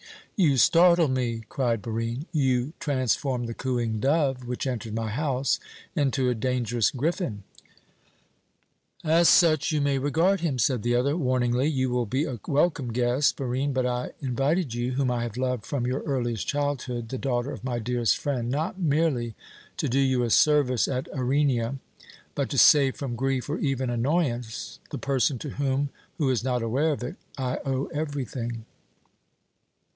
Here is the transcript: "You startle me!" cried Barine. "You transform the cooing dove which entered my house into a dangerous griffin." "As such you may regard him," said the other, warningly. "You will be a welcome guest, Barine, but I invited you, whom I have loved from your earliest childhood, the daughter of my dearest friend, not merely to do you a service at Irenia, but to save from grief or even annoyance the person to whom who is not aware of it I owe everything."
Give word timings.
"You 0.35 0.57
startle 0.57 1.07
me!" 1.09 1.43
cried 1.47 1.83
Barine. 1.83 2.25
"You 2.31 2.73
transform 2.79 3.45
the 3.45 3.53
cooing 3.53 3.99
dove 3.99 4.47
which 4.47 4.65
entered 4.65 4.95
my 4.95 5.09
house 5.11 5.59
into 5.95 6.27
a 6.29 6.33
dangerous 6.33 6.89
griffin." 6.89 7.43
"As 9.03 9.29
such 9.29 9.71
you 9.71 9.79
may 9.79 9.99
regard 9.99 10.39
him," 10.39 10.57
said 10.57 10.81
the 10.81 10.95
other, 10.95 11.15
warningly. 11.15 11.67
"You 11.67 11.91
will 11.91 12.07
be 12.07 12.25
a 12.25 12.39
welcome 12.47 12.91
guest, 12.91 13.35
Barine, 13.37 13.73
but 13.73 13.85
I 13.85 14.13
invited 14.19 14.73
you, 14.73 14.93
whom 14.93 15.11
I 15.11 15.21
have 15.21 15.37
loved 15.37 15.67
from 15.67 15.85
your 15.85 15.99
earliest 16.01 16.47
childhood, 16.47 17.09
the 17.09 17.19
daughter 17.19 17.51
of 17.51 17.63
my 17.63 17.77
dearest 17.77 18.17
friend, 18.17 18.49
not 18.49 18.79
merely 18.79 19.35
to 19.77 19.87
do 19.87 19.99
you 19.99 20.23
a 20.23 20.31
service 20.31 20.87
at 20.87 21.07
Irenia, 21.15 21.75
but 22.33 22.49
to 22.49 22.57
save 22.57 22.95
from 22.95 23.15
grief 23.15 23.47
or 23.47 23.59
even 23.59 23.91
annoyance 23.91 24.79
the 24.89 24.97
person 24.97 25.37
to 25.37 25.49
whom 25.51 25.89
who 26.17 26.31
is 26.31 26.43
not 26.43 26.63
aware 26.63 26.91
of 26.91 27.03
it 27.03 27.17
I 27.37 27.59
owe 27.63 27.85
everything." 27.93 28.65